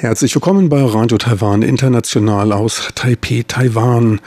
[0.00, 4.20] Herzlich willkommen bei Radio Taiwan International aus Taipei, Taiwan.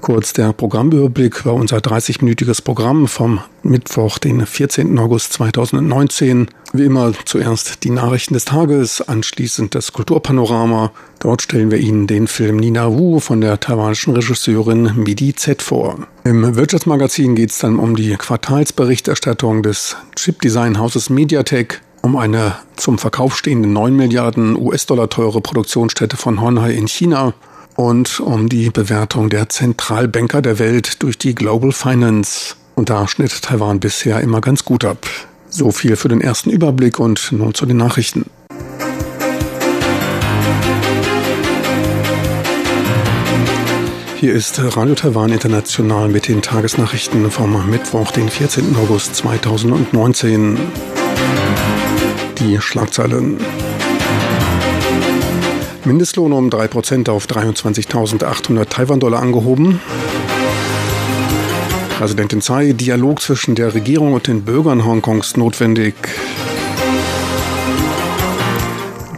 [0.00, 4.96] Kurz der Programmüberblick über unser 30-minütiges Programm vom Mittwoch, den 14.
[4.96, 6.46] August 2019.
[6.72, 10.92] Wie immer zuerst die Nachrichten des Tages, anschließend das Kulturpanorama.
[11.18, 16.06] Dort stellen wir Ihnen den Film Nina Wu von der taiwanischen Regisseurin Midi Z vor.
[16.22, 23.36] Im Wirtschaftsmagazin geht es dann um die Quartalsberichterstattung des Chipdesignhauses Mediatek um eine zum Verkauf
[23.36, 27.34] stehende 9 Milliarden US-Dollar teure Produktionsstätte von Honhai in China
[27.74, 32.54] und um die Bewertung der Zentralbanker der Welt durch die Global Finance.
[32.76, 35.04] Und da schnitt Taiwan bisher immer ganz gut ab.
[35.48, 38.26] So viel für den ersten Überblick und nun zu den Nachrichten.
[44.14, 48.76] Hier ist Radio Taiwan International mit den Tagesnachrichten vom Mittwoch, den 14.
[48.76, 50.56] August 2019
[52.38, 53.38] die Schlagzeilen.
[55.84, 59.80] Mindestlohn um 3% auf 23.800 Taiwan-Dollar angehoben.
[61.96, 65.94] Präsidentin Tsai, Dialog zwischen der Regierung und den Bürgern Hongkongs notwendig.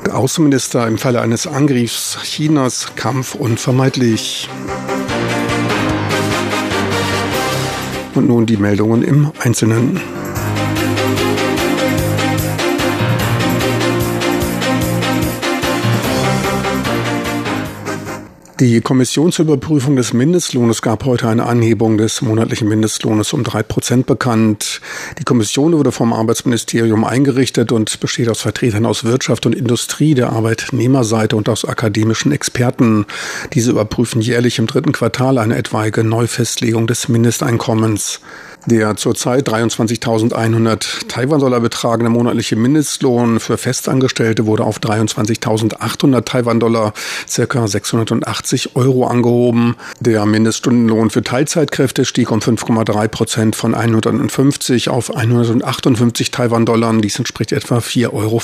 [0.07, 4.49] Der Außenminister im Falle eines Angriffs Chinas Kampf unvermeidlich.
[8.15, 10.01] Und nun die Meldungen im Einzelnen.
[18.61, 23.63] Die Kommission zur Überprüfung des Mindestlohnes gab heute eine Anhebung des monatlichen Mindestlohnes um drei
[23.63, 24.81] Prozent bekannt.
[25.21, 30.31] Die Kommission wurde vom Arbeitsministerium eingerichtet und besteht aus Vertretern aus Wirtschaft und Industrie, der
[30.31, 33.07] Arbeitnehmerseite und aus akademischen Experten.
[33.53, 38.21] Diese überprüfen jährlich im dritten Quartal eine etwaige Neufestlegung des Mindesteinkommens.
[38.71, 46.93] Der zurzeit 23.100 Taiwan-Dollar betragene monatliche Mindestlohn für Festangestellte wurde auf 23.800 Taiwan-Dollar,
[47.27, 49.77] circa 680 Euro angehoben.
[50.01, 56.93] Der Mindeststundenlohn für Teilzeitkräfte stieg um 5,3 Prozent von 150 auf 158 Taiwan-Dollar.
[57.01, 58.43] Dies entspricht etwa 4,50 Euro.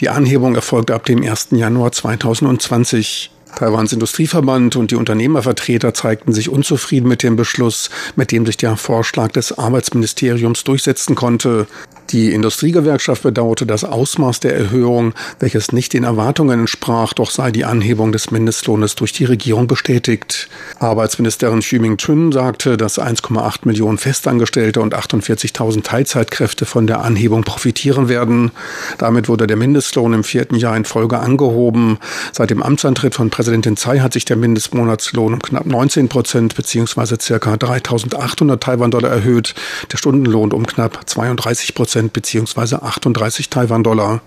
[0.00, 1.48] Die Anhebung erfolgte ab dem 1.
[1.52, 3.30] Januar 2020.
[3.56, 8.76] Taiwans Industrieverband und die Unternehmervertreter zeigten sich unzufrieden mit dem Beschluss, mit dem sich der
[8.76, 11.66] Vorschlag des Arbeitsministeriums durchsetzen konnte.
[12.12, 17.64] Die Industriegewerkschaft bedauerte das Ausmaß der Erhöhung, welches nicht den Erwartungen entsprach, doch sei die
[17.64, 20.48] Anhebung des Mindestlohnes durch die Regierung bestätigt.
[20.80, 28.08] Arbeitsministerin Xu Ming-chun sagte, dass 1,8 Millionen Festangestellte und 48.000 Teilzeitkräfte von der Anhebung profitieren
[28.08, 28.50] werden.
[28.98, 31.98] Damit wurde der Mindestlohn im vierten Jahr in Folge angehoben.
[32.32, 37.38] Seit dem Amtsantritt von Präsidentin Tsai hat sich der Mindestmonatslohn um knapp 19 Prozent bzw.
[37.38, 37.54] ca.
[37.54, 39.54] 3.800 Taiwan-Dollar erhöht,
[39.92, 42.76] der Stundenlohn um knapp 32 Prozent Prozent bzw.
[42.76, 44.22] 38 Taiwan-Dollar.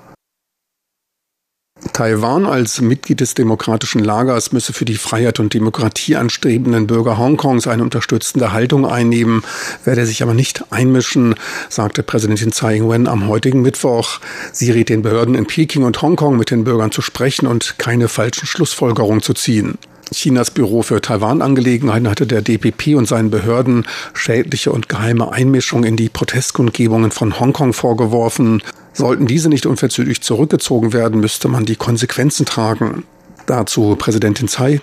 [1.91, 7.67] Taiwan als Mitglied des demokratischen Lagers müsse für die Freiheit und Demokratie anstrebenden Bürger Hongkongs
[7.67, 9.43] eine unterstützende Haltung einnehmen,
[9.83, 11.35] werde sich aber nicht einmischen,
[11.69, 14.19] sagte Präsidentin Tsai Ing-wen am heutigen Mittwoch.
[14.53, 18.07] Sie rät den Behörden in Peking und Hongkong mit den Bürgern zu sprechen und keine
[18.07, 19.77] falschen Schlussfolgerungen zu ziehen.
[20.13, 25.97] Chinas Büro für Taiwan-Angelegenheiten hatte der DPP und seinen Behörden schädliche und geheime Einmischung in
[25.97, 28.63] die Protestkundgebungen von Hongkong vorgeworfen.
[28.93, 33.03] Sollten diese nicht unverzüglich zurückgezogen werden, müsste man die Konsequenzen tragen.
[33.45, 34.81] Dazu Präsidentin Tsai.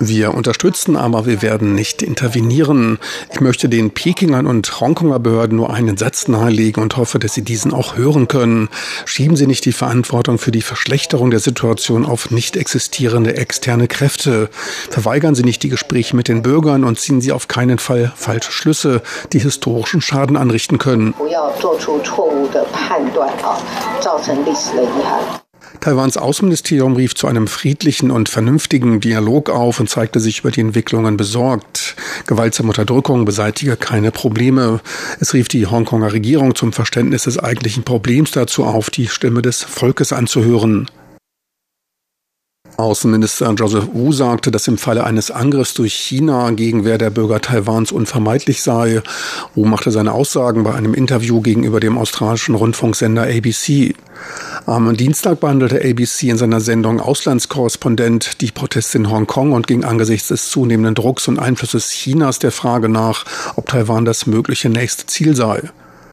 [0.00, 2.98] Wir unterstützen, aber wir werden nicht intervenieren.
[3.32, 7.42] Ich möchte den Pekingern und Hongkonger Behörden nur einen Satz nahelegen und hoffe, dass sie
[7.42, 8.68] diesen auch hören können.
[9.04, 14.48] Schieben Sie nicht die Verantwortung für die Verschlechterung der Situation auf nicht existierende externe Kräfte.
[14.90, 18.50] Verweigern Sie nicht die Gespräche mit den Bürgern und ziehen Sie auf keinen Fall falsche
[18.50, 19.02] Schlüsse,
[19.32, 21.14] die historischen Schaden anrichten können.
[25.78, 30.60] Taiwans Außenministerium rief zu einem friedlichen und vernünftigen Dialog auf und zeigte sich über die
[30.60, 31.94] Entwicklungen besorgt.
[32.26, 34.80] Gewaltsame Unterdrückung beseitige keine Probleme.
[35.20, 39.62] Es rief die Hongkonger Regierung zum Verständnis des eigentlichen Problems dazu auf, die Stimme des
[39.62, 40.88] Volkes anzuhören.
[42.80, 47.92] Außenminister Joseph Wu sagte, dass im Falle eines Angriffs durch China Gegenwehr der Bürger Taiwans
[47.92, 49.02] unvermeidlich sei.
[49.54, 53.94] Wu machte seine Aussagen bei einem Interview gegenüber dem australischen Rundfunksender ABC.
[54.70, 60.28] Am Dienstag behandelte ABC in seiner Sendung Auslandskorrespondent die Proteste in Hongkong und ging angesichts
[60.28, 63.24] des zunehmenden Drucks und Einflusses Chinas der Frage nach,
[63.56, 65.60] ob Taiwan das mögliche nächste Ziel sei.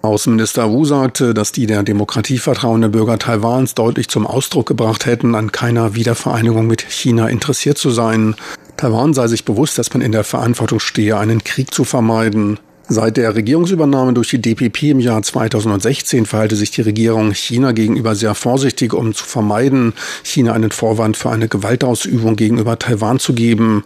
[0.01, 5.35] Außenminister Wu sagte, dass die der Demokratie vertrauende Bürger Taiwans deutlich zum Ausdruck gebracht hätten,
[5.35, 8.33] an keiner Wiedervereinigung mit China interessiert zu sein.
[8.75, 12.57] Taiwan sei sich bewusst, dass man in der Verantwortung stehe, einen Krieg zu vermeiden.
[12.89, 18.15] Seit der Regierungsübernahme durch die DPP im Jahr 2016 verhalte sich die Regierung China gegenüber
[18.15, 19.91] sehr vorsichtig, um zu vermeiden,
[20.23, 23.83] China einen Vorwand für eine Gewaltausübung gegenüber Taiwan zu geben.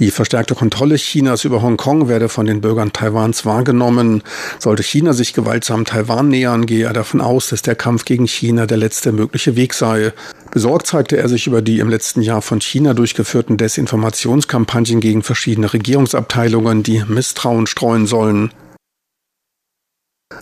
[0.00, 4.24] Die verstärkte Kontrolle Chinas über Hongkong werde von den Bürgern Taiwans wahrgenommen.
[4.58, 8.66] Sollte China sich gewaltsam Taiwan nähern, gehe er davon aus, dass der Kampf gegen China
[8.66, 10.12] der letzte mögliche Weg sei.
[10.50, 15.72] Besorgt zeigte er sich über die im letzten Jahr von China durchgeführten Desinformationskampagnen gegen verschiedene
[15.72, 18.50] Regierungsabteilungen, die Misstrauen streuen sollen.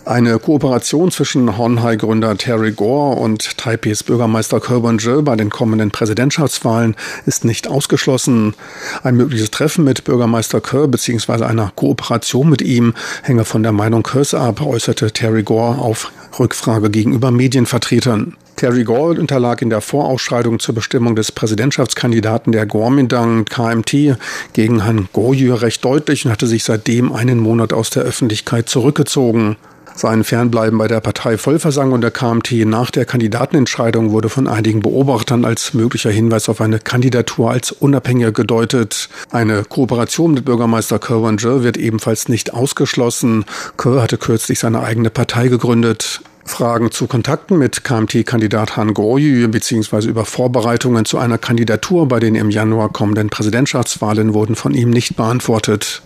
[0.05, 6.97] Eine Kooperation zwischen Honhai-Gründer Terry Gore und Taipehs Bürgermeister Kerwin Zhe bei den kommenden Präsidentschaftswahlen
[7.27, 8.55] ist nicht ausgeschlossen.
[9.03, 11.45] Ein mögliches Treffen mit Bürgermeister Kerr bzw.
[11.45, 16.89] einer Kooperation mit ihm hänge von der Meinung Kerrs ab, äußerte Terry Gore auf Rückfrage
[16.89, 18.37] gegenüber Medienvertretern.
[18.59, 24.19] Terry Gore unterlag in der Vorausschreibung zur Bestimmung des Präsidentschaftskandidaten der Kuomintang KMT
[24.53, 29.57] gegen Han Goyu recht deutlich und hatte sich seitdem einen Monat aus der Öffentlichkeit zurückgezogen.
[29.95, 35.73] Sein Fernbleiben bei der Parteivollversammlung der KMT nach der Kandidatenentscheidung wurde von einigen Beobachtern als
[35.73, 39.09] möglicher Hinweis auf eine Kandidatur als Unabhängiger gedeutet.
[39.31, 43.45] Eine Kooperation mit Bürgermeister Kerwanger wird ebenfalls nicht ausgeschlossen.
[43.77, 46.23] Kerr hatte kürzlich seine eigene Partei gegründet.
[46.49, 50.09] Fragen zu Kontakten mit KMT-Kandidat Han Goyu bzw.
[50.09, 55.17] über Vorbereitungen zu einer Kandidatur bei den im Januar kommenden Präsidentschaftswahlen wurden von ihm nicht
[55.17, 56.03] beantwortet.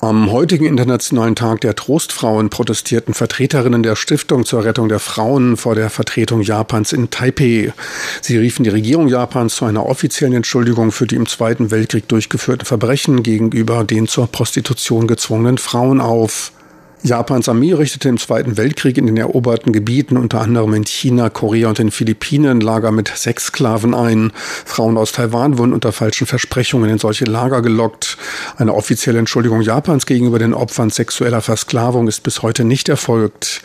[0.00, 5.74] Am heutigen Internationalen Tag der Trostfrauen protestierten Vertreterinnen der Stiftung zur Rettung der Frauen vor
[5.74, 7.72] der Vertretung Japans in Taipei.
[8.22, 12.64] Sie riefen die Regierung Japans zu einer offiziellen Entschuldigung für die im Zweiten Weltkrieg durchgeführten
[12.64, 16.52] Verbrechen gegenüber den zur Prostitution gezwungenen Frauen auf.
[17.04, 21.68] Japans Armee richtete im Zweiten Weltkrieg in den eroberten Gebieten, unter anderem in China, Korea
[21.68, 24.32] und den Philippinen, Lager mit Sexsklaven ein.
[24.64, 28.18] Frauen aus Taiwan wurden unter falschen Versprechungen in solche Lager gelockt.
[28.56, 33.62] Eine offizielle Entschuldigung Japans gegenüber den Opfern sexueller Versklavung ist bis heute nicht erfolgt.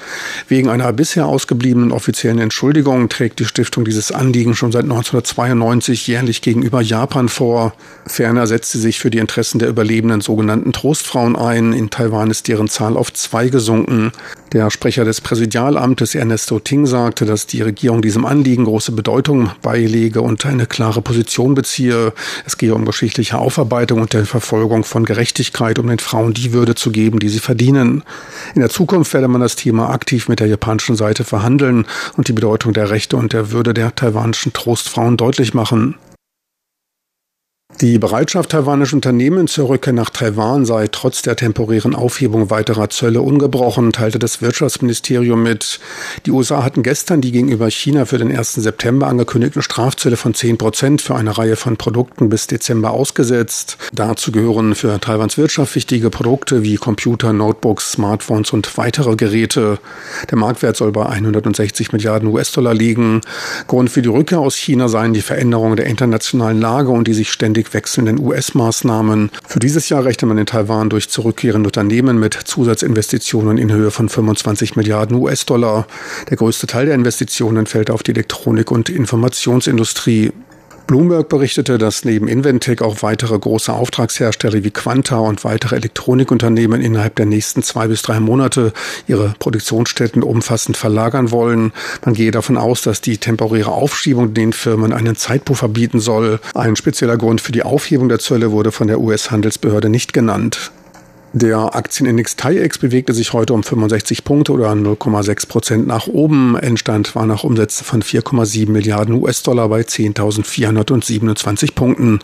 [0.48, 6.42] Wegen einer bisher ausgebliebenen offiziellen Entschuldigung trägt die Stiftung dieses Anliegen schon seit 1992 jährlich
[6.42, 7.74] gegenüber Japan vor.
[8.06, 11.74] Ferner setzt sie sich für die Interessen der überlebenden sogenannten Trostfrauen ein.
[11.74, 14.12] In Taiwan ist deren Zahl auf 2 gesunken.
[14.54, 20.22] Der Sprecher des Präsidialamtes Ernesto Ting sagte, dass die Regierung diesem Anliegen große Bedeutung beilege
[20.22, 22.14] und eine klare Position beziehe.
[22.46, 26.76] Es gehe um geschichtliche Aufarbeitung und der Verfolgung von Gerechtigkeit, um den Frauen die Würde
[26.76, 28.04] zu geben, die sie verdienen.
[28.54, 31.86] In der Zukunft werde man das Thema aktiv mit der japanischen Seite verhandeln
[32.16, 35.96] und die Bedeutung der Rechte und der Würde der taiwanischen Trostfrauen deutlich machen.
[37.82, 43.22] Die Bereitschaft taiwanischer Unternehmen zur Rückkehr nach Taiwan sei trotz der temporären Aufhebung weiterer Zölle
[43.22, 45.80] ungebrochen, teilte das Wirtschaftsministerium mit.
[46.26, 48.54] Die USA hatten gestern die gegenüber China für den 1.
[48.54, 53.78] September angekündigten Strafzölle von 10 Prozent für eine Reihe von Produkten bis Dezember ausgesetzt.
[53.92, 59.80] Dazu gehören für Taiwans Wirtschaft wichtige Produkte wie Computer, Notebooks, Smartphones und weitere Geräte.
[60.30, 63.22] Der Marktwert soll bei 160 Milliarden US-Dollar liegen.
[63.68, 67.32] Grund für die Rückkehr aus China seien die Veränderungen der internationalen Lage und die sich
[67.32, 69.32] ständig ständig wechselnden US-Maßnahmen.
[69.48, 74.10] Für dieses Jahr rechnet man in Taiwan durch zurückkehrende Unternehmen mit Zusatzinvestitionen in Höhe von
[74.10, 75.88] 25 Milliarden US-Dollar.
[76.30, 80.32] Der größte Teil der Investitionen fällt auf die Elektronik- und Informationsindustrie.
[80.88, 87.16] Bloomberg berichtete, dass neben Inventec auch weitere große Auftragshersteller wie Quanta und weitere Elektronikunternehmen innerhalb
[87.16, 88.74] der nächsten zwei bis drei Monate
[89.08, 91.72] ihre Produktionsstätten umfassend verlagern wollen.
[92.04, 96.40] Man gehe davon aus, dass die temporäre Aufschiebung den Firmen einen Zeitpuffer bieten soll.
[96.54, 100.72] Ein spezieller Grund für die Aufhebung der Zölle wurde von der US-Handelsbehörde nicht genannt.
[101.36, 106.56] Der Aktienindex TAIEX bewegte sich heute um 65 Punkte oder 0,6 Prozent nach oben.
[106.56, 112.20] Endstand war nach Umsätzen von 4,7 Milliarden US-Dollar bei 10.427 Punkten.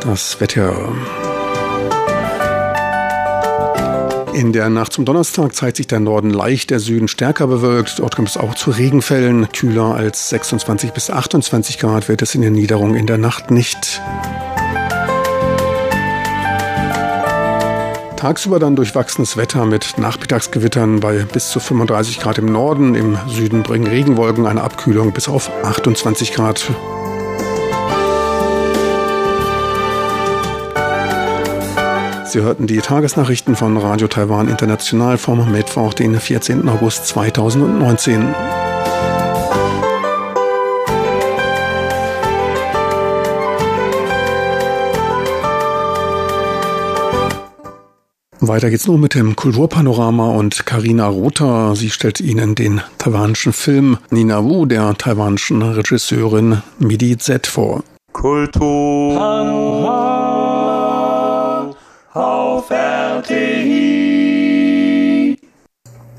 [0.00, 0.92] Das Wetter.
[4.36, 8.00] In der Nacht zum Donnerstag zeigt sich der Norden leicht, der Süden stärker bewölkt.
[8.00, 9.48] Dort kommt es auch zu Regenfällen.
[9.50, 14.02] Kühler als 26 bis 28 Grad wird es in der Niederung in der Nacht nicht.
[18.16, 22.94] Tagsüber dann durchwachsenes Wetter mit Nachmittagsgewittern bei bis zu 35 Grad im Norden.
[22.94, 26.70] Im Süden bringen Regenwolken eine Abkühlung bis auf 28 Grad.
[32.28, 36.68] Sie hörten die Tagesnachrichten von Radio Taiwan International vom Mittwoch, den 14.
[36.68, 38.34] August 2019.
[48.40, 51.76] Weiter geht's nun mit dem Kulturpanorama und Karina Rother.
[51.76, 57.84] Sie stellt Ihnen den taiwanischen Film Nina Wu der taiwanischen Regisseurin Midi Z vor.
[58.12, 60.75] Kulturpanorama
[62.16, 64.16] auf RTI.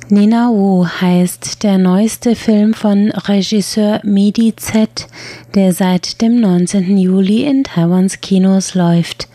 [0.10, 5.08] Nina Wu heißt der neueste Film von Regisseur Midi Z,
[5.54, 6.98] der seit dem 19.
[6.98, 9.28] Juli in Taiwans Kinos läuft.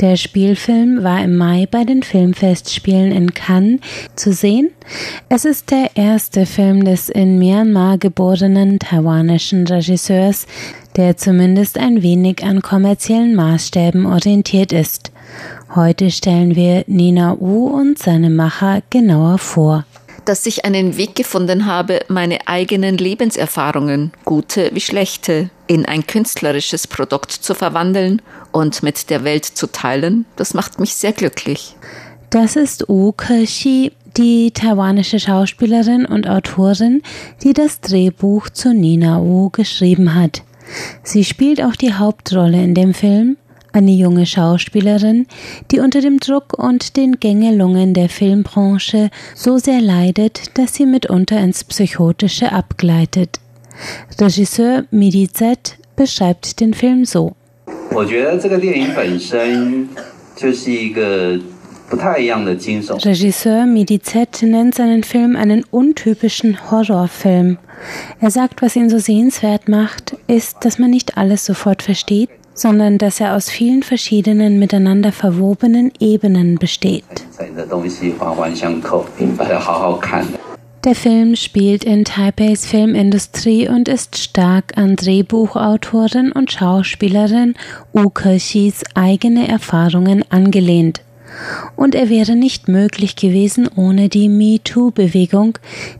[0.00, 3.80] Der Spielfilm war im Mai bei den Filmfestspielen in Cannes
[4.14, 4.70] zu sehen.
[5.28, 10.46] Es ist der erste Film des in Myanmar geborenen taiwanischen Regisseurs,
[10.96, 15.10] der zumindest ein wenig an kommerziellen Maßstäben orientiert ist.
[15.74, 19.84] Heute stellen wir Nina Wu und seine Macher genauer vor
[20.26, 26.86] dass ich einen Weg gefunden habe, meine eigenen Lebenserfahrungen, gute wie schlechte, in ein künstlerisches
[26.86, 28.20] Produkt zu verwandeln
[28.52, 31.76] und mit der Welt zu teilen, das macht mich sehr glücklich.
[32.30, 37.02] Das ist Wu Kexi, die taiwanische Schauspielerin und Autorin,
[37.42, 40.42] die das Drehbuch zu Nina Wu geschrieben hat.
[41.04, 43.36] Sie spielt auch die Hauptrolle in dem Film,
[43.76, 45.26] eine junge Schauspielerin,
[45.70, 51.38] die unter dem Druck und den Gängelungen der Filmbranche so sehr leidet, dass sie mitunter
[51.38, 53.38] ins Psychotische abgleitet.
[54.18, 57.36] Regisseur Midi Z beschreibt den Film so.
[63.04, 67.58] Regisseur Midi Z nennt seinen Film einen untypischen Horrorfilm.
[68.20, 72.98] Er sagt, was ihn so sehenswert macht, ist, dass man nicht alles sofort versteht, sondern
[72.98, 77.04] dass er aus vielen verschiedenen miteinander verwobenen Ebenen besteht.
[80.84, 87.54] Der Film spielt in Taipeis Filmindustrie und ist stark an Drehbuchautorin und Schauspielerin
[87.92, 91.02] U Kexis eigene Erfahrungen angelehnt
[91.76, 95.58] und er wäre nicht möglich gewesen ohne die MeToo-Bewegung,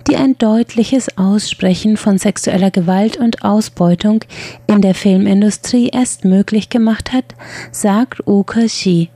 [0.09, 4.25] die ein deutliches Aussprechen von sexueller Gewalt und Ausbeutung
[4.67, 7.35] in der Filmindustrie erst möglich gemacht hat,
[7.71, 9.11] sagt Uke Shi.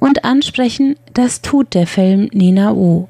[0.00, 3.06] Und ansprechen, das tut der Film Nina U.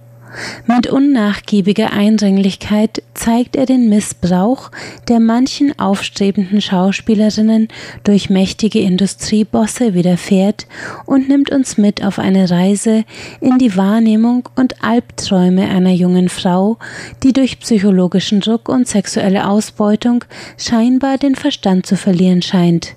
[0.66, 4.70] Mit unnachgiebiger Eindringlichkeit zeigt er den Missbrauch,
[5.08, 7.68] der manchen aufstrebenden Schauspielerinnen
[8.02, 10.66] durch mächtige Industriebosse widerfährt
[11.06, 13.04] und nimmt uns mit auf eine Reise
[13.40, 16.78] in die Wahrnehmung und Albträume einer jungen Frau,
[17.22, 20.24] die durch psychologischen Druck und sexuelle Ausbeutung
[20.58, 22.94] scheinbar den Verstand zu verlieren scheint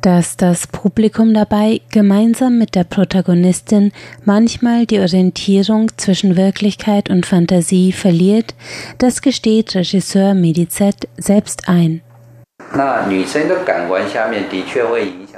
[0.00, 3.92] dass das Publikum dabei gemeinsam mit der Protagonistin
[4.24, 8.54] manchmal die Orientierung zwischen Wirklichkeit und Fantasie verliert,
[8.98, 12.02] das gesteht Regisseur Medizet selbst ein.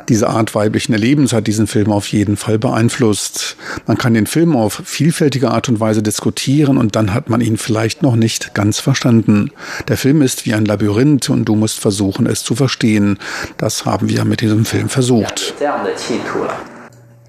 [0.09, 3.57] Diese Art weiblichen Erlebens hat diesen Film auf jeden Fall beeinflusst.
[3.87, 7.57] Man kann den Film auf vielfältige Art und Weise diskutieren und dann hat man ihn
[7.57, 9.51] vielleicht noch nicht ganz verstanden.
[9.89, 13.19] Der Film ist wie ein Labyrinth und du musst versuchen, es zu verstehen.
[13.57, 15.55] Das haben wir mit diesem Film versucht.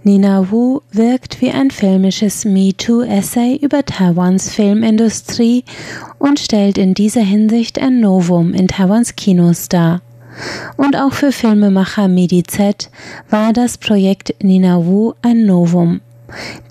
[0.04, 5.63] Nina Wu wirkt wie ein filmisches MeToo-Essay über Taiwans Filmindustrie
[6.18, 10.01] und stellt in dieser Hinsicht ein Novum in Taiwans Kinos dar.
[10.78, 12.90] Und auch für Filmemacher Midi Z
[13.30, 16.02] war das Projekt Nina Wu ein Novum.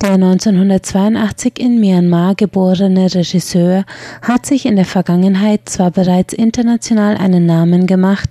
[0.01, 3.85] Der 1982 in Myanmar geborene Regisseur
[4.23, 8.31] hat sich in der Vergangenheit zwar bereits international einen Namen gemacht,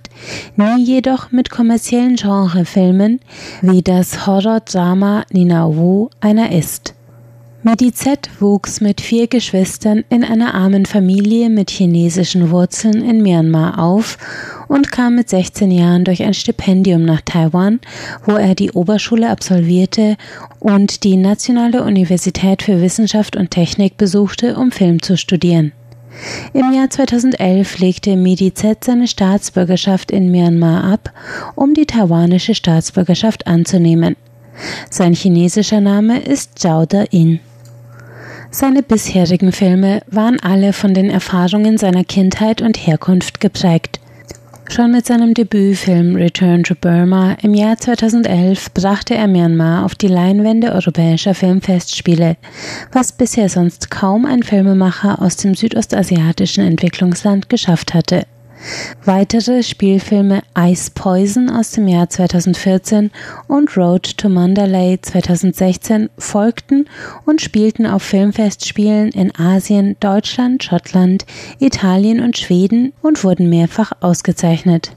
[0.56, 3.20] nie jedoch mit kommerziellen Genrefilmen,
[3.62, 6.94] wie das Horror-Drama Nina Wu einer ist.
[7.62, 14.16] Medizet wuchs mit vier Geschwistern in einer armen Familie mit chinesischen Wurzeln in Myanmar auf
[14.66, 17.80] und kam mit 16 Jahren durch ein Stipendium nach Taiwan,
[18.24, 20.16] wo er die Oberschule absolvierte
[20.58, 25.72] und die Nationale Universität für Wissenschaft und Technik besuchte, um Film zu studieren.
[26.54, 31.12] Im Jahr 2011 legte Medizet seine Staatsbürgerschaft in Myanmar ab,
[31.56, 34.16] um die taiwanische Staatsbürgerschaft anzunehmen.
[34.88, 37.40] Sein chinesischer Name ist Zhao De-in.
[38.52, 44.00] Seine bisherigen Filme waren alle von den Erfahrungen seiner Kindheit und Herkunft geprägt.
[44.68, 50.08] Schon mit seinem Debütfilm Return to Burma im Jahr 2011 brachte er Myanmar auf die
[50.08, 52.36] Leinwände europäischer Filmfestspiele,
[52.92, 58.26] was bisher sonst kaum ein Filmemacher aus dem südostasiatischen Entwicklungsland geschafft hatte.
[59.04, 63.10] Weitere Spielfilme Ice Poison aus dem Jahr 2014
[63.48, 66.86] und Road to Mandalay 2016 folgten
[67.24, 71.24] und spielten auf Filmfestspielen in Asien, Deutschland, Schottland,
[71.58, 74.92] Italien und Schweden und wurden mehrfach ausgezeichnet.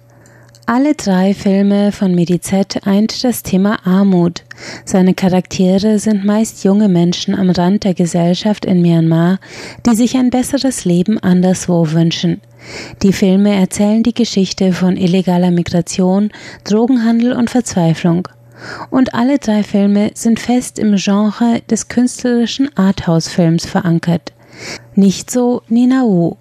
[0.65, 4.43] Alle drei Filme von Medizet eint das Thema Armut.
[4.85, 9.39] Seine Charaktere sind meist junge Menschen am Rand der Gesellschaft in Myanmar,
[9.85, 12.39] die sich ein besseres Leben anderswo wünschen.
[13.01, 16.31] Die Filme erzählen die Geschichte von illegaler Migration,
[16.63, 18.27] Drogenhandel und Verzweiflung.
[18.89, 24.31] Und alle drei Filme sind fest im Genre des künstlerischen Arthouse-Films verankert.
[24.95, 26.35] Nicht so Nina Wu.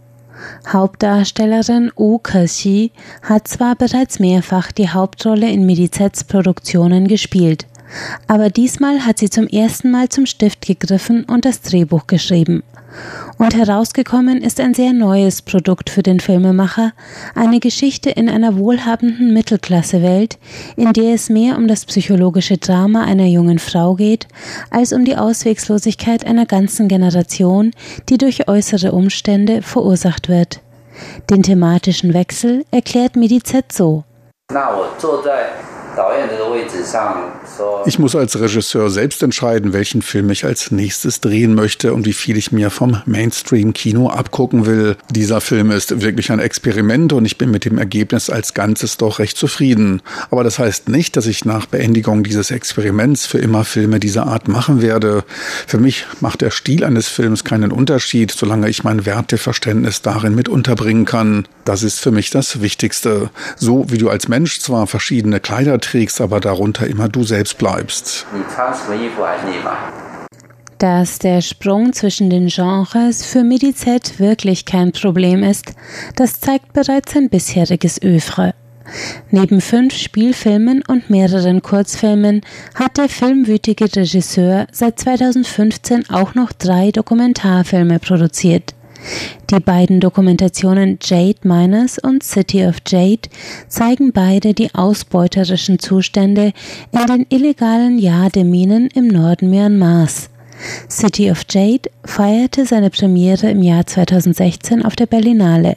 [0.69, 7.67] Hauptdarstellerin U Ke-shi hat zwar bereits mehrfach die Hauptrolle in Medizets Produktionen gespielt,
[8.27, 12.63] aber diesmal hat sie zum ersten Mal zum Stift gegriffen und das Drehbuch geschrieben.
[13.39, 16.93] Und herausgekommen ist ein sehr neues Produkt für den Filmemacher,
[17.35, 20.39] eine Geschichte in einer wohlhabenden Mittelklassewelt,
[20.77, 24.29] in der es mehr um das psychologische Drama einer jungen Frau geht,
[24.71, 27.73] als um die Auswegslosigkeit einer ganzen Generation,
[28.09, 30.61] die durch äußere Umstände verursacht wird.
[31.31, 34.05] Den thematischen Wechsel erklärt Medizet so.
[37.85, 42.13] Ich muss als Regisseur selbst entscheiden, welchen Film ich als nächstes drehen möchte und wie
[42.13, 44.97] viel ich mir vom Mainstream-Kino abgucken will.
[45.11, 49.19] Dieser Film ist wirklich ein Experiment und ich bin mit dem Ergebnis als Ganzes doch
[49.19, 50.01] recht zufrieden.
[50.31, 54.49] Aber das heißt nicht, dass ich nach Beendigung dieses Experiments für immer Filme dieser Art
[54.49, 55.25] machen werde.
[55.67, 60.49] Für mich macht der Stil eines Films keinen Unterschied, solange ich mein Werteverständnis darin mit
[60.49, 61.47] unterbringen kann.
[61.65, 63.31] Das ist für mich das Wichtigste.
[63.57, 68.27] So wie du als Mensch zwar verschiedene Kleider trägst, aber darunter immer du selbst bleibst.
[70.79, 75.75] Dass der Sprung zwischen den Genres für Medizet wirklich kein Problem ist,
[76.17, 78.55] das zeigt bereits sein bisheriges Övre.
[79.31, 82.43] Neben fünf Spielfilmen und mehreren Kurzfilmen
[82.75, 88.75] hat der filmwütige Regisseur seit 2015 auch noch drei Dokumentarfilme produziert.
[89.51, 93.29] Die beiden Dokumentationen Jade Miners und City of Jade
[93.69, 96.53] zeigen beide die ausbeuterischen Zustände
[96.93, 100.31] in den illegalen Jademinen im Norden Myanmars.
[100.89, 105.77] City of Jade feierte seine Premiere im Jahr 2016 auf der Berlinale.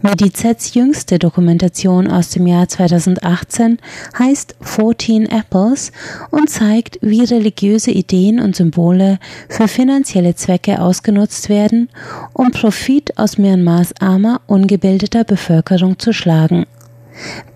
[0.00, 3.78] Medizets jüngste Dokumentation aus dem Jahr 2018
[4.18, 5.92] heißt 14 Apples
[6.30, 11.88] und zeigt, wie religiöse Ideen und Symbole für finanzielle Zwecke ausgenutzt werden,
[12.32, 16.66] um Profit aus Myanmars armer, ungebildeter Bevölkerung zu schlagen.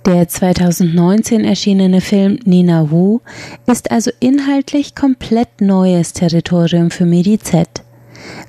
[0.05, 3.21] Der 2019 erschienene Film Nina Wu
[3.67, 7.86] ist also inhaltlich komplett neues Territorium für Medizet.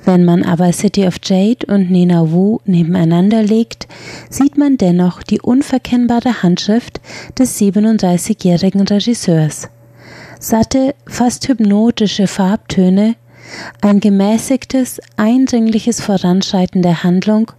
[0.05, 3.87] Wenn man aber City of Jade und Nina Wu nebeneinander legt,
[4.29, 7.01] sieht man dennoch die unverkennbare Handschrift
[7.37, 9.69] des 37-jährigen Regisseurs.
[10.39, 13.15] Satte, fast hypnotische Farbtöne,
[13.81, 17.51] ein gemäßigtes, eindringliches Voranschreiten der Handlung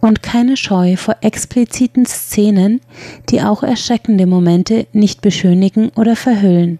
[0.00, 2.80] und keine Scheu vor expliziten Szenen,
[3.28, 6.78] die auch erschreckende Momente nicht beschönigen oder verhüllen.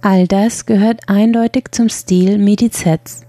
[0.00, 3.22] All das gehört eindeutig zum Stil Medizets.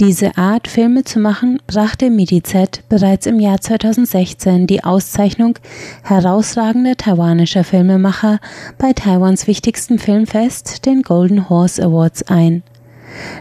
[0.00, 5.58] Diese Art, Filme zu machen, brachte Medizet bereits im Jahr 2016 die Auszeichnung
[6.02, 8.40] herausragender taiwanischer Filmemacher
[8.78, 12.62] bei Taiwans wichtigsten Filmfest, den Golden Horse Awards, ein.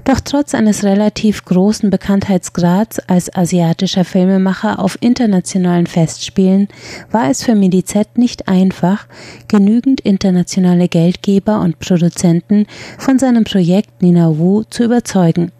[0.03, 6.67] Doch trotz eines relativ großen Bekanntheitsgrads als asiatischer Filmemacher auf internationalen Festspielen
[7.09, 9.07] war es für Medizet nicht einfach,
[9.47, 12.65] genügend internationale Geldgeber und Produzenten
[12.97, 15.51] von seinem Projekt Nina Wu zu überzeugen.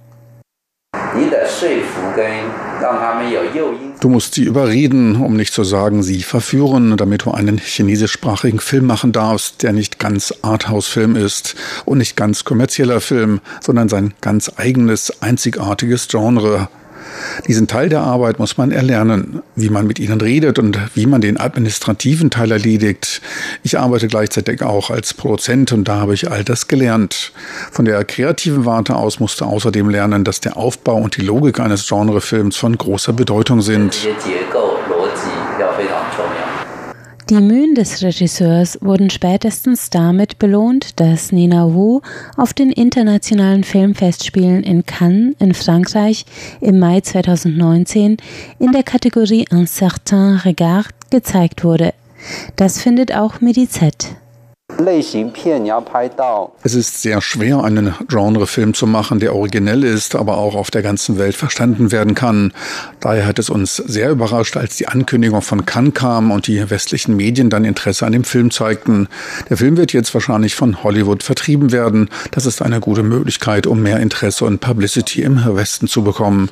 [4.02, 8.88] Du musst sie überreden, um nicht zu sagen, sie verführen, damit du einen chinesischsprachigen Film
[8.88, 14.52] machen darfst, der nicht ganz Arthouse-Film ist und nicht ganz kommerzieller Film, sondern sein ganz
[14.58, 16.68] eigenes, einzigartiges Genre.
[17.48, 21.22] Diesen Teil der Arbeit muss man erlernen, wie man mit ihnen redet und wie man
[21.22, 23.22] den administrativen Teil erledigt.
[23.64, 27.32] Ich arbeite gleichzeitig auch als Produzent und da habe ich all das gelernt.
[27.72, 31.88] Von der kreativen Warte aus musste außerdem lernen, dass der Aufbau und die Logik eines
[31.88, 33.98] Genrefilms von großer Bedeutung sind.
[37.32, 42.02] Die Mühen des Regisseurs wurden spätestens damit belohnt, dass Nina Wu
[42.36, 46.26] auf den internationalen Filmfestspielen in Cannes in Frankreich
[46.60, 48.18] im Mai 2019
[48.60, 51.94] in der Kategorie Un certain regard gezeigt wurde.
[52.58, 54.10] Das findet auch Medizet.
[56.64, 60.82] Es ist sehr schwer, einen Genrefilm zu machen, der originell ist, aber auch auf der
[60.82, 62.54] ganzen Welt verstanden werden kann.
[63.00, 67.16] Daher hat es uns sehr überrascht, als die Ankündigung von Cannes kam und die westlichen
[67.16, 69.08] Medien dann Interesse an dem Film zeigten.
[69.50, 72.10] Der Film wird jetzt wahrscheinlich von Hollywood vertrieben werden.
[72.32, 76.50] Das ist eine gute Möglichkeit, um mehr Interesse und Publicity im Westen zu bekommen.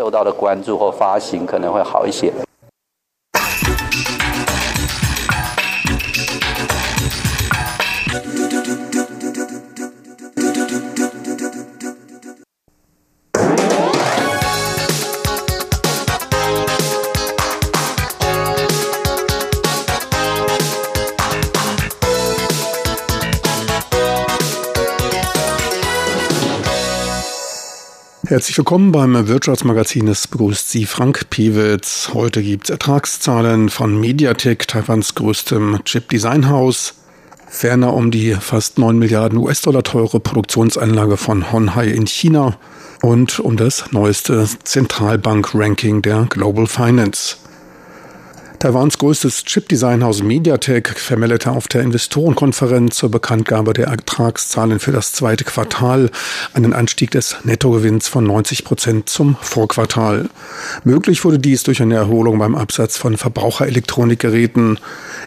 [28.39, 30.07] Herzlich willkommen beim Wirtschaftsmagazin.
[30.07, 32.11] Es begrüßt Sie Frank Piewitz.
[32.13, 36.93] Heute gibt es Ertragszahlen von Mediatek, Taiwans größtem Chip-Designhaus.
[37.49, 42.57] Ferner um die fast 9 Milliarden US-Dollar teure Produktionsanlage von Honhai in China
[43.01, 47.35] und um das neueste Zentralbank-Ranking der Global Finance.
[48.59, 55.45] Taiwans größtes Chip-Designhaus MediaTek vermeldete auf der Investorenkonferenz zur Bekanntgabe der Ertragszahlen für das zweite
[55.45, 56.11] Quartal
[56.53, 60.29] einen Anstieg des Nettogewinns von 90 Prozent zum Vorquartal.
[60.83, 64.77] Möglich wurde dies durch eine Erholung beim Absatz von Verbraucherelektronikgeräten.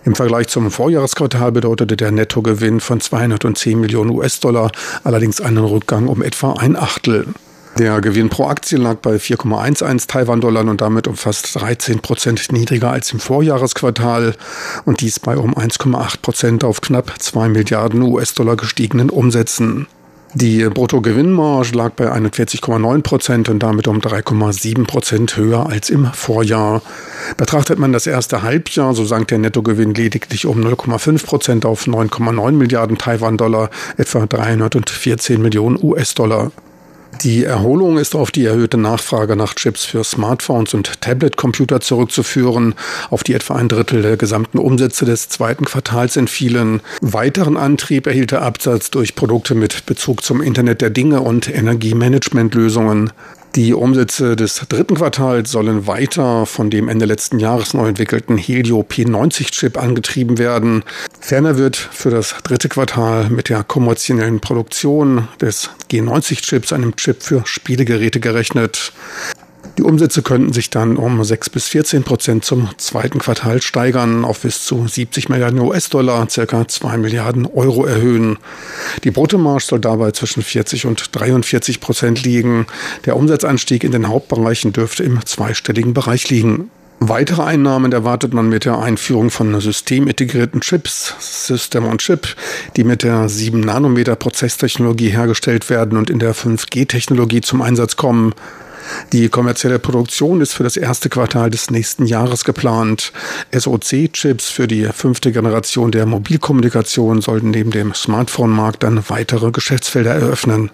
[0.04, 4.72] Im Vergleich zum Vorjahresquartal bedeutete der Nettogewinn von 210 Millionen US-Dollar
[5.04, 7.28] allerdings einen Rückgang um etwa ein Achtel.
[7.78, 12.90] Der Gewinn pro Aktie lag bei 4,11 Taiwan-Dollar und damit um fast 13 Prozent niedriger
[12.90, 14.34] als im Vorjahresquartal
[14.84, 19.86] und dies bei um 1,8 Prozent auf knapp 2 Milliarden US-Dollar gestiegenen Umsätzen.
[20.34, 26.82] Die Bruttogewinnmarge lag bei 41,9 Prozent und damit um 3,7 Prozent höher als im Vorjahr.
[27.38, 32.52] Betrachtet man das erste Halbjahr, so sank der Nettogewinn lediglich um 0,5 Prozent auf 9,9
[32.52, 36.50] Milliarden Taiwan-Dollar, etwa 314 Millionen US-Dollar.
[37.24, 42.74] Die Erholung ist auf die erhöhte Nachfrage nach Chips für Smartphones und Tablet-Computer zurückzuführen,
[43.10, 46.80] auf die etwa ein Drittel der gesamten Umsätze des zweiten Quartals entfielen.
[47.00, 53.12] Weiteren Antrieb erhielt der Absatz durch Produkte mit Bezug zum Internet der Dinge und Energiemanagementlösungen.
[53.54, 58.80] Die Umsätze des dritten Quartals sollen weiter von dem Ende letzten Jahres neu entwickelten Helio
[58.80, 60.84] P90-Chip angetrieben werden.
[61.20, 67.42] Ferner wird für das dritte Quartal mit der kommerziellen Produktion des G90-Chips, einem Chip für
[67.44, 68.94] Spielegeräte, gerechnet.
[69.78, 74.40] Die Umsätze könnten sich dann um 6 bis 14 Prozent zum zweiten Quartal steigern, auf
[74.40, 78.38] bis zu 70 Milliarden US-Dollar, circa 2 Milliarden Euro erhöhen.
[79.04, 82.66] Die Bruttomarge soll dabei zwischen 40 und 43 Prozent liegen.
[83.06, 86.70] Der Umsatzanstieg in den Hauptbereichen dürfte im zweistelligen Bereich liegen.
[87.00, 92.36] Weitere Einnahmen erwartet man mit der Einführung von systemintegrierten Chips, System on Chip,
[92.76, 98.34] die mit der 7-Nanometer-Prozesstechnologie hergestellt werden und in der 5G-Technologie zum Einsatz kommen.
[99.12, 103.12] Die kommerzielle Produktion ist für das erste Quartal des nächsten Jahres geplant.
[103.52, 110.70] SoC-Chips für die fünfte Generation der Mobilkommunikation sollten neben dem Smartphone-Markt dann weitere Geschäftsfelder eröffnen.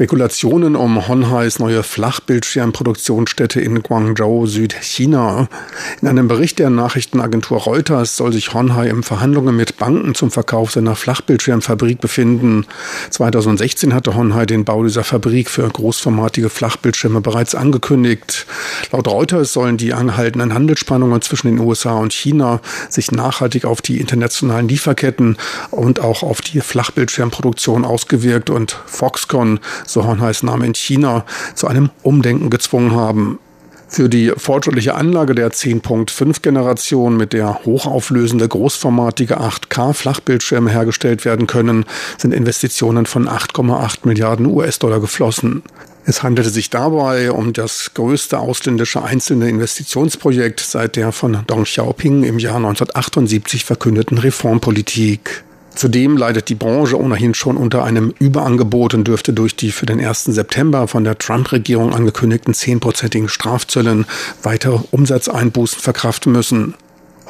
[0.00, 5.48] Spekulationen um Honhais neue Flachbildschirmproduktionsstätte in Guangzhou, Südchina.
[6.02, 10.72] In einem Bericht der Nachrichtenagentur Reuters soll sich Honhai im Verhandlungen mit Banken zum Verkauf
[10.72, 12.66] seiner Flachbildschirmfabrik befinden.
[13.10, 18.46] 2016 hatte Honhai den Bau dieser Fabrik für großformatige Flachbildschirme bereits angekündigt.
[18.90, 24.00] Laut Reuters sollen die angehaltenen Handelsspannungen zwischen den USA und China sich nachhaltig auf die
[24.00, 25.36] internationalen Lieferketten
[25.70, 31.90] und auch auf die Flachbildschirmproduktion ausgewirkt und Foxconn so heißt Name in China, zu einem
[32.02, 33.38] Umdenken gezwungen haben.
[33.90, 41.48] Für die fortschrittliche Anlage der 10.5 Generation, mit der hochauflösende großformatige 8K Flachbildschirme hergestellt werden
[41.48, 41.84] können,
[42.16, 45.64] sind Investitionen von 8,8 Milliarden US-Dollar geflossen.
[46.04, 52.22] Es handelte sich dabei um das größte ausländische einzelne Investitionsprojekt seit der von Deng Xiaoping
[52.22, 55.42] im Jahr 1978 verkündeten Reformpolitik.
[55.74, 60.04] Zudem leidet die Branche ohnehin schon unter einem Überangebot und dürfte durch die für den
[60.04, 60.24] 1.
[60.24, 64.06] September von der Trump-Regierung angekündigten zehnprozentigen Strafzöllen
[64.42, 66.74] weitere Umsatzeinbußen verkraften müssen.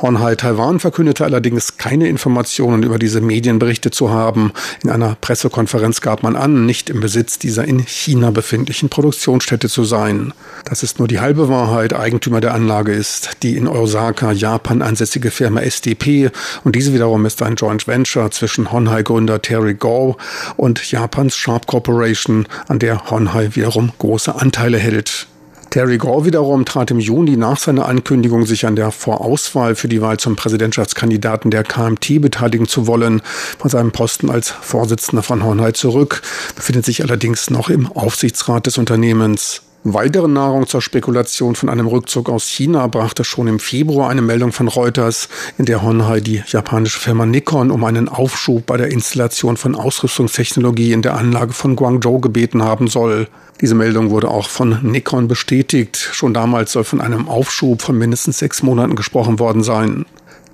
[0.03, 4.53] Honhai Taiwan verkündete allerdings keine Informationen über diese Medienberichte zu haben.
[4.83, 9.85] In einer Pressekonferenz gab man an, nicht im Besitz dieser in China befindlichen Produktionsstätte zu
[9.85, 10.33] sein.
[10.65, 11.93] Das ist nur die halbe Wahrheit.
[11.93, 16.31] Eigentümer der Anlage ist die in Osaka, Japan ansässige Firma SDP
[16.65, 20.17] und diese wiederum ist ein Joint Venture zwischen Honhai-Gründer Terry Gou
[20.57, 25.27] und Japans Sharp Corporation, an der Honhai wiederum große Anteile hält.
[25.71, 30.03] Terry Gore wiederum trat im Juni nach seiner Ankündigung, sich an der Vorauswahl für die
[30.03, 33.23] Wahl zum Präsidentschaftskandidaten der KMT beteiligen zu wollen,
[33.57, 36.23] von seinem Posten als Vorsitzender von Hornheit zurück,
[36.57, 39.63] befindet sich allerdings noch im Aufsichtsrat des Unternehmens.
[39.83, 44.53] Weitere Nahrung zur Spekulation von einem Rückzug aus China brachte schon im Februar eine Meldung
[44.53, 49.57] von Reuters, in der Honhai die japanische Firma Nikon um einen Aufschub bei der Installation
[49.57, 53.27] von Ausrüstungstechnologie in der Anlage von Guangzhou gebeten haben soll.
[53.63, 55.97] Diese Meldung wurde auch von Nikon bestätigt.
[55.97, 60.05] Schon damals soll von einem Aufschub von mindestens sechs Monaten gesprochen worden sein.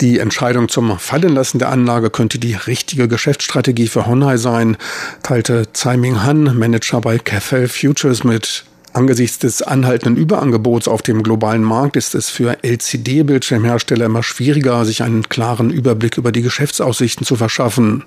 [0.01, 4.77] Die Entscheidung zum Fallenlassen der Anlage könnte die richtige Geschäftsstrategie für Honhai sein,
[5.25, 8.65] teilte Tsai Ming Han, Manager bei Cathel Futures mit.
[8.97, 15.03] Angesichts des anhaltenden Überangebots auf dem globalen Markt ist es für LCD-Bildschirmhersteller immer schwieriger, sich
[15.03, 18.05] einen klaren Überblick über die Geschäftsaussichten zu verschaffen.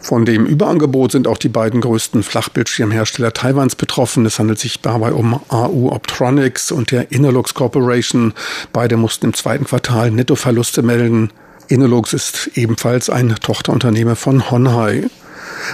[0.00, 4.24] Von dem Überangebot sind auch die beiden größten Flachbildschirmhersteller Taiwans betroffen.
[4.24, 8.32] Es handelt sich dabei um AU Optronics und der Innolux Corporation.
[8.72, 11.34] Beide mussten im zweiten Quartal Nettoverluste melden.
[11.68, 15.04] Innolux ist ebenfalls ein Tochterunternehmen von Honhai.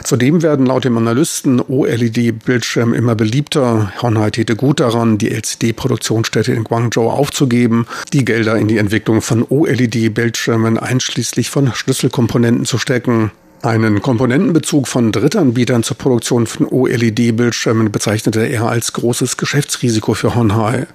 [0.05, 3.93] Zudem werden laut dem Analysten OLED-Bildschirme immer beliebter.
[4.03, 9.45] Honhai täte gut daran, die LCD-Produktionsstätte in Guangzhou aufzugeben, die Gelder in die Entwicklung von
[9.49, 13.31] OLED-Bildschirmen einschließlich von Schlüsselkomponenten zu stecken.
[13.63, 20.87] Einen Komponentenbezug von Drittanbietern zur Produktion von OLED-Bildschirmen bezeichnete er als großes Geschäftsrisiko für Honhai.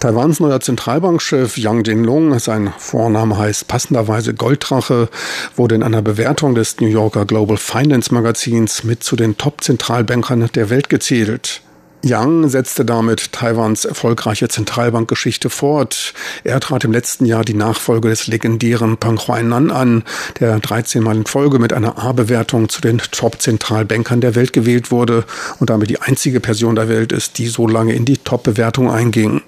[0.00, 5.08] Taiwans neuer Zentralbankchef Yang Jinlong, sein Vorname heißt passenderweise Golddrache,
[5.56, 10.70] wurde in einer Bewertung des New Yorker Global Finance Magazins mit zu den Top-Zentralbankern der
[10.70, 11.62] Welt gezählt.
[12.04, 16.14] Yang setzte damit Taiwans erfolgreiche Zentralbankgeschichte fort.
[16.44, 20.04] Er trat im letzten Jahr die Nachfolge des legendären Peng Huainan an,
[20.38, 25.24] der 13 Mal in Folge mit einer A-Bewertung zu den Top-Zentralbankern der Welt gewählt wurde
[25.58, 29.42] und damit die einzige Person der Welt ist, die so lange in die Top-Bewertung einging.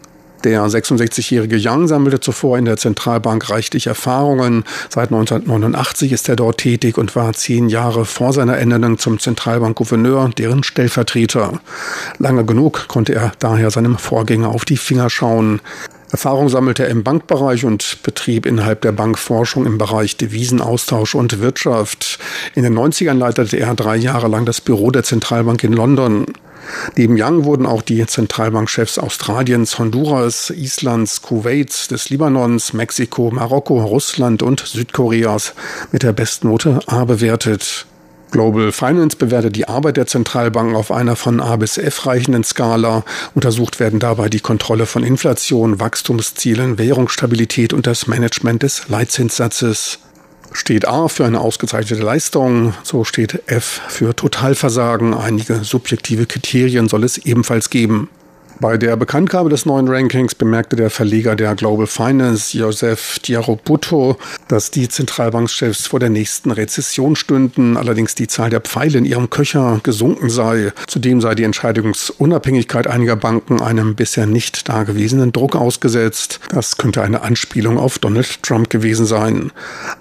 [0.45, 4.65] Der 66-jährige Yang sammelte zuvor in der Zentralbank reichlich Erfahrungen.
[4.89, 10.31] Seit 1989 ist er dort tätig und war zehn Jahre vor seiner Ernennung zum Zentralbankgouverneur
[10.39, 11.61] deren Stellvertreter.
[12.19, 15.61] Lange genug konnte er daher seinem Vorgänger auf die Finger schauen.
[16.11, 21.41] Erfahrung sammelte er im Bankbereich und betrieb innerhalb der Bank Forschung im Bereich Devisenaustausch und
[21.41, 22.19] Wirtschaft.
[22.55, 26.27] In den 90ern leitete er drei Jahre lang das Büro der Zentralbank in London.
[26.97, 34.43] Neben Young wurden auch die Zentralbankchefs Australiens, Honduras, Islands, Kuwaits, des Libanons, Mexiko, Marokko, Russland
[34.43, 35.55] und Südkoreas
[35.93, 37.87] mit der Bestnote A bewertet.
[38.31, 43.05] Global Finance bewertet die Arbeit der Zentralbanken auf einer von A bis F reichenden Skala.
[43.35, 49.99] Untersucht werden dabei die Kontrolle von Inflation, Wachstumszielen, Währungsstabilität und das Management des Leitzinssatzes.
[50.53, 55.15] Steht A für eine ausgezeichnete Leistung, so steht F für Totalversagen.
[55.15, 58.09] Einige subjektive Kriterien soll es ebenfalls geben.
[58.61, 64.19] Bei der Bekanntgabe des neuen Rankings bemerkte der Verleger der Global Finance, Joseph Diarobutto,
[64.49, 69.31] dass die Zentralbankchefs vor der nächsten Rezession stünden, allerdings die Zahl der Pfeile in ihrem
[69.31, 70.75] Köcher gesunken sei.
[70.87, 76.39] Zudem sei die Entscheidungsunabhängigkeit einiger Banken einem bisher nicht dagewesenen Druck ausgesetzt.
[76.51, 79.53] Das könnte eine Anspielung auf Donald Trump gewesen sein.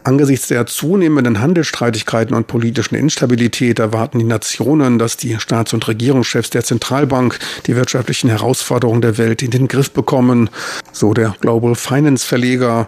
[0.04, 6.50] Angesichts der zunehmenden Handelsstreitigkeiten und politischen Instabilität erwarten die Nationen, dass die Staats- und Regierungschefs
[6.50, 10.49] der Zentralbank die wirtschaftlichen Herausforderungen Herausforderungen der Welt in den Griff bekommen,
[10.91, 12.88] so der Global Finance Verleger.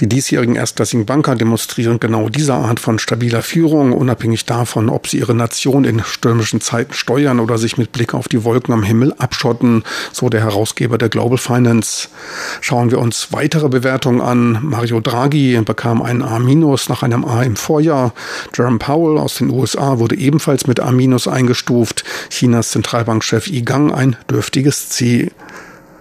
[0.00, 5.18] Die diesjährigen erstklassigen Banker demonstrieren genau diese Art von stabiler Führung, unabhängig davon, ob sie
[5.18, 9.14] ihre Nation in stürmischen Zeiten steuern oder sich mit Blick auf die Wolken am Himmel
[9.18, 12.08] abschotten, so der Herausgeber der Global Finance.
[12.60, 14.58] Schauen wir uns weitere Bewertungen an.
[14.62, 18.12] Mario Draghi bekam ein A- nach einem A im Vorjahr.
[18.56, 20.92] Jerome Powell aus den USA wurde ebenfalls mit A-
[21.28, 22.04] eingestuft.
[22.30, 25.30] Chinas Zentralbankchef Yi Gang ein dürftiges C.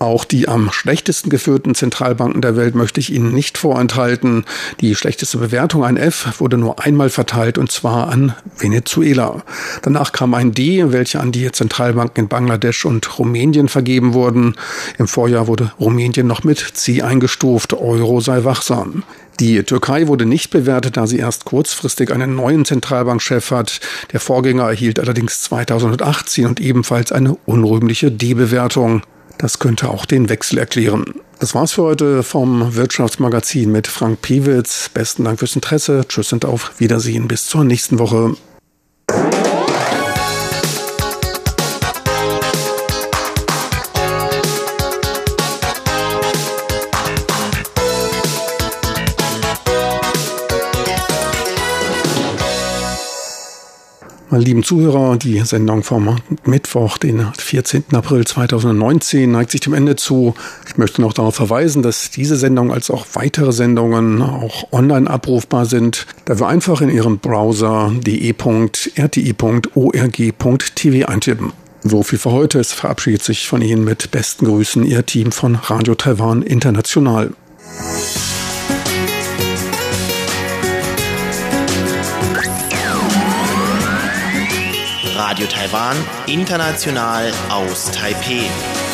[0.01, 4.45] Auch die am schlechtesten geführten Zentralbanken der Welt möchte ich Ihnen nicht vorenthalten.
[4.79, 9.43] Die schlechteste Bewertung, ein F, wurde nur einmal verteilt und zwar an Venezuela.
[9.83, 14.55] Danach kam ein D, welche an die Zentralbanken in Bangladesch und Rumänien vergeben wurden.
[14.97, 17.73] Im Vorjahr wurde Rumänien noch mit C eingestuft.
[17.73, 19.03] Euro sei wachsam.
[19.39, 23.79] Die Türkei wurde nicht bewertet, da sie erst kurzfristig einen neuen Zentralbankchef hat.
[24.13, 29.03] Der Vorgänger erhielt allerdings 2018 und ebenfalls eine unrühmliche D-Bewertung.
[29.37, 31.15] Das könnte auch den Wechsel erklären.
[31.39, 34.89] Das war's für heute vom Wirtschaftsmagazin mit Frank Piewitz.
[34.89, 36.05] Besten Dank fürs Interesse.
[36.07, 37.27] Tschüss und auf Wiedersehen.
[37.27, 38.35] Bis zur nächsten Woche.
[54.31, 56.15] Meine lieben Zuhörer, die Sendung vom
[56.45, 57.83] Mittwoch, den 14.
[57.91, 60.35] April 2019, neigt sich dem Ende zu.
[60.69, 65.65] Ich möchte noch darauf verweisen, dass diese Sendung als auch weitere Sendungen auch online abrufbar
[65.65, 66.07] sind.
[66.23, 68.77] Da wir einfach in Ihrem Browser de.rti.org.tv
[71.09, 71.51] eintippen.
[71.83, 72.59] So viel für heute.
[72.59, 77.33] Es verabschiedet sich von Ihnen mit besten Grüßen Ihr Team von Radio Taiwan International.
[85.31, 85.95] Radio Taiwan,
[86.27, 88.90] international aus Taipeh.